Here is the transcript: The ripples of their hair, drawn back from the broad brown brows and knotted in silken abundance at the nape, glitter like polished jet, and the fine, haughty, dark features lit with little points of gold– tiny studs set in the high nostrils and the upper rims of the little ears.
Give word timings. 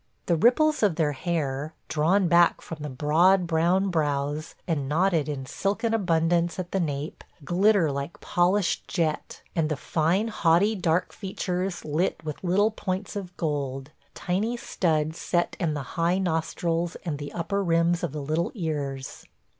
The 0.25 0.35
ripples 0.35 0.81
of 0.81 0.95
their 0.95 1.11
hair, 1.11 1.75
drawn 1.87 2.27
back 2.27 2.59
from 2.61 2.79
the 2.81 2.89
broad 2.89 3.45
brown 3.45 3.89
brows 3.91 4.55
and 4.67 4.89
knotted 4.89 5.29
in 5.29 5.45
silken 5.45 5.93
abundance 5.93 6.57
at 6.57 6.71
the 6.71 6.79
nape, 6.79 7.23
glitter 7.45 7.91
like 7.91 8.19
polished 8.19 8.87
jet, 8.87 9.43
and 9.55 9.69
the 9.69 9.77
fine, 9.77 10.29
haughty, 10.29 10.73
dark 10.73 11.13
features 11.13 11.85
lit 11.85 12.25
with 12.25 12.43
little 12.43 12.71
points 12.71 13.15
of 13.15 13.37
gold– 13.37 13.91
tiny 14.15 14.57
studs 14.57 15.19
set 15.19 15.55
in 15.59 15.75
the 15.75 15.83
high 15.93 16.17
nostrils 16.17 16.95
and 17.05 17.19
the 17.19 17.31
upper 17.31 17.63
rims 17.63 18.01
of 18.03 18.11
the 18.11 18.23
little 18.23 18.51
ears. 18.55 19.27